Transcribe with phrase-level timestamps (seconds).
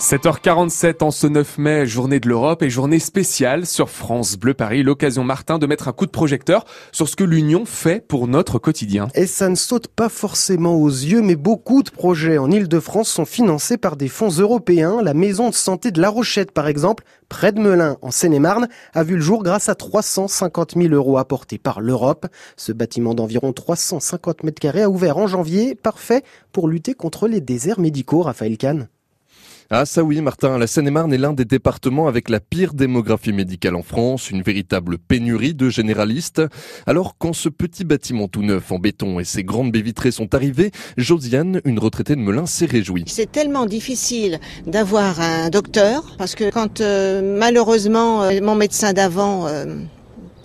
[0.00, 4.82] 7h47 en ce 9 mai, journée de l'Europe et journée spéciale sur France Bleu Paris.
[4.82, 8.58] L'occasion Martin de mettre un coup de projecteur sur ce que l'Union fait pour notre
[8.58, 9.08] quotidien.
[9.14, 13.26] Et ça ne saute pas forcément aux yeux, mais beaucoup de projets en Ile-de-France sont
[13.26, 15.02] financés par des fonds européens.
[15.02, 19.04] La maison de santé de La Rochette, par exemple, près de Melun, en Seine-et-Marne, a
[19.04, 22.26] vu le jour grâce à 350 000 euros apportés par l'Europe.
[22.56, 26.22] Ce bâtiment d'environ 350 mètres carrés a ouvert en janvier, parfait
[26.52, 28.88] pour lutter contre les déserts médicaux, Raphaël Kahn.
[29.72, 33.76] Ah ça oui Martin, la Seine-et-Marne est l'un des départements avec la pire démographie médicale
[33.76, 36.42] en France, une véritable pénurie de généralistes.
[36.88, 40.34] Alors quand ce petit bâtiment tout neuf en béton et ses grandes baies vitrées sont
[40.34, 43.04] arrivés, Josiane, une retraitée de Melun, s'est réjouie.
[43.06, 49.46] C'est tellement difficile d'avoir un docteur parce que quand euh, malheureusement euh, mon médecin d'avant
[49.46, 49.66] euh,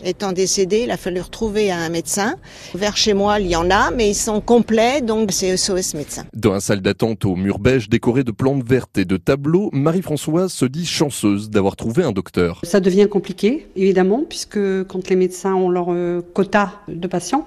[0.04, 2.36] étant décédé, il a fallu retrouver un médecin.
[2.74, 6.26] Vers chez moi, il y en a, mais ils sont complets, donc c'est SOS médecin.
[6.34, 10.52] Dans un salle d'attente au mur beige décoré de plantes vertes et de tableaux, Marie-Françoise
[10.52, 12.62] se dit chanceuse d'avoir trouvé un docteur.
[12.64, 17.46] Ça devient compliqué, évidemment, puisque quand les médecins ont leur euh, quota de patients,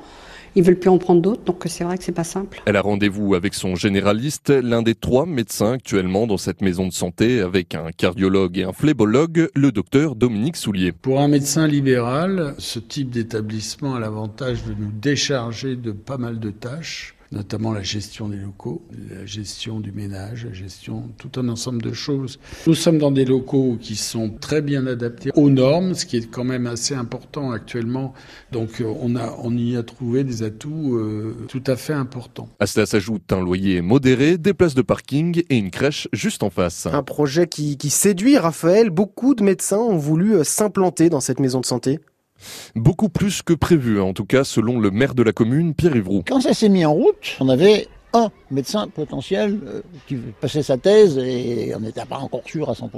[0.54, 2.62] ils veulent plus en prendre d'autres, donc c'est vrai que c'est pas simple.
[2.66, 6.92] Elle a rendez-vous avec son généraliste, l'un des trois médecins actuellement dans cette maison de
[6.92, 10.92] santé, avec un cardiologue et un flébologue, le docteur Dominique Soulier.
[10.92, 16.38] Pour un médecin libéral, ce type d'établissement a l'avantage de nous décharger de pas mal
[16.38, 21.48] de tâches notamment la gestion des locaux, la gestion du ménage, la gestion, tout un
[21.48, 22.38] ensemble de choses.
[22.66, 26.30] Nous sommes dans des locaux qui sont très bien adaptés aux normes, ce qui est
[26.30, 28.14] quand même assez important actuellement.
[28.52, 32.48] Donc euh, on, a, on y a trouvé des atouts euh, tout à fait importants.
[32.60, 36.50] À cela s'ajoute un loyer modéré, des places de parking et une crèche juste en
[36.50, 36.86] face.
[36.86, 38.90] Un projet qui, qui séduit Raphaël.
[38.90, 42.00] Beaucoup de médecins ont voulu euh, s'implanter dans cette maison de santé.
[42.74, 46.22] Beaucoup plus que prévu, en tout cas selon le maire de la commune, Pierre Ivroux.
[46.26, 50.78] Quand ça s'est mis en route, on avait un médecin potentiel euh, qui passait sa
[50.78, 52.90] thèse et on n'était pas encore sûr à 100%.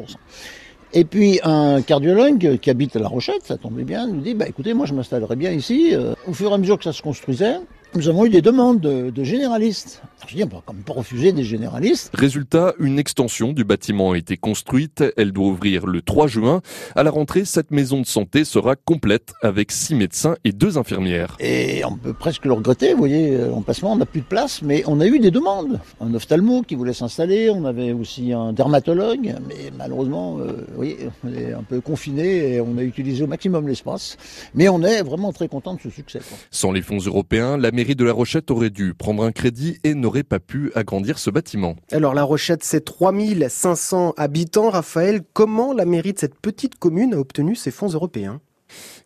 [0.93, 4.47] Et puis un cardiologue qui habite à La Rochette, ça tombait bien, nous dit bah
[4.49, 5.91] écoutez moi je m'installerai bien ici.
[5.93, 7.59] Euh, au fur et à mesure que ça se construisait,
[7.95, 10.03] nous avons eu des demandes de, généralistes.
[10.27, 12.11] Je on peut quand même pas refuser des généralistes.
[12.15, 15.05] Résultat, une extension du bâtiment a été construite.
[15.17, 16.61] Elle doit ouvrir le 3 juin.
[16.95, 21.37] À la rentrée, cette maison de santé sera complète avec six médecins et deux infirmières.
[21.41, 24.27] Et on peut presque le regretter, vous voyez, euh, en placement, on n'a plus de
[24.27, 25.81] place, mais on a eu des demandes.
[26.01, 30.99] Un ophtalmo qui voulait s'installer, on avait aussi un dermatologue, mais malheureusement, euh, vous voyez,
[31.25, 34.17] on est un peu confiné et on a utilisé au maximum l'espace.
[34.55, 36.21] Mais on est vraiment très content de ce succès.
[36.51, 39.95] Sans les fonds européens, la mairie de La Rochette aurait dû prendre un crédit et
[40.11, 41.77] n'aurait pas pu agrandir ce bâtiment.
[41.93, 44.69] Alors La Rochette, c'est 3500 habitants.
[44.69, 48.41] Raphaël, comment la mairie de cette petite commune a obtenu ces fonds européens?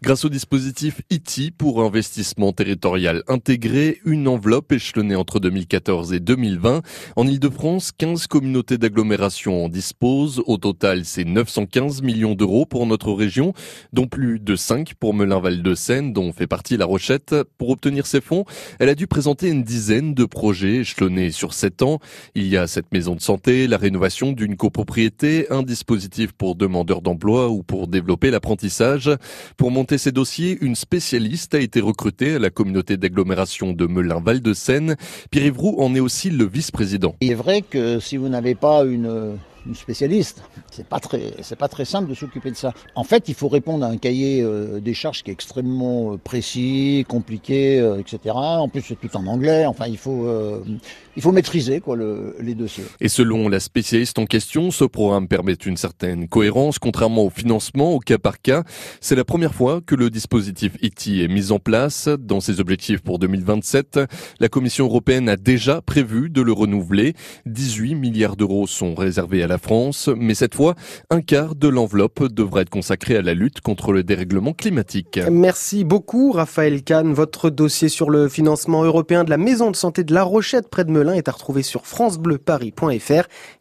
[0.04, 6.82] Grâce au dispositif ITI pour investissement territorial intégré, une enveloppe échelonnée entre 2014 et 2020.
[7.16, 10.42] En Ile-de-France, 15 communautés d'agglomération en disposent.
[10.44, 13.54] Au total, c'est 915 millions d'euros pour notre région,
[13.94, 17.34] dont plus de 5 pour Melun-Val de Seine, dont fait partie La Rochette.
[17.56, 18.44] Pour obtenir ces fonds,
[18.80, 21.98] elle a dû présenter une dizaine de projets échelonnés sur 7 ans.
[22.34, 27.00] Il y a cette maison de santé, la rénovation d'une copropriété, un dispositif pour demandeurs
[27.00, 29.10] d'emploi ou pour développer l'apprentissage.
[29.56, 34.40] Pour monter ces dossiers, une spécialiste a été recrutée à la communauté d'agglomération de Melun-Val
[34.40, 34.96] de Seine.
[35.30, 37.16] Pierre Ivroux en est aussi le vice-président.
[37.20, 40.42] Il est vrai que si vous n'avez pas une une spécialiste.
[40.70, 42.72] C'est pas très, c'est pas très simple de s'occuper de ça.
[42.94, 46.16] En fait, il faut répondre à un cahier euh, des charges qui est extrêmement euh,
[46.16, 48.34] précis, compliqué, euh, etc.
[48.34, 49.66] En plus, c'est tout en anglais.
[49.66, 50.26] Enfin, il faut,
[51.16, 52.84] il faut maîtriser quoi le, les dossiers.
[53.00, 57.92] Et selon la spécialiste en question, ce programme permet une certaine cohérence, contrairement au financement
[57.92, 58.64] au cas par cas.
[59.00, 62.08] C'est la première fois que le dispositif ITI est mis en place.
[62.08, 64.00] Dans ses objectifs pour 2027,
[64.40, 67.14] la Commission européenne a déjà prévu de le renouveler.
[67.46, 70.74] 18 milliards d'euros sont réservés à la France, mais cette fois,
[71.10, 75.20] un quart de l'enveloppe devrait être consacré à la lutte contre le dérèglement climatique.
[75.30, 77.12] Merci beaucoup, Raphaël Kahn.
[77.12, 80.84] Votre dossier sur le financement européen de la maison de santé de La Rochette près
[80.84, 83.12] de Melun est à retrouver sur francebleuparis.fr.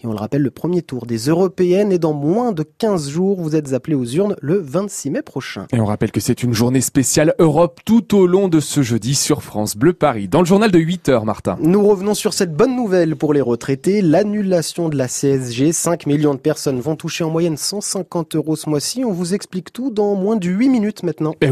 [0.02, 3.40] Et on le rappelle, le premier tour des européennes est dans moins de 15 jours.
[3.40, 5.68] Vous êtes appelés aux urnes le 26 mai prochain.
[5.74, 9.14] Et on rappelle que c'est une journée spéciale Europe tout au long de ce jeudi
[9.14, 10.28] sur France Bleu Paris.
[10.28, 11.56] Dans le journal de 8 heures, Martin.
[11.60, 16.34] Nous revenons sur cette bonne nouvelle pour les retraités, l'annulation de la CSG 5 millions
[16.34, 19.04] de personnes vont toucher en moyenne 150 euros ce mois-ci.
[19.04, 21.36] On vous explique tout dans moins de 8 minutes maintenant.
[21.42, 21.50] Eh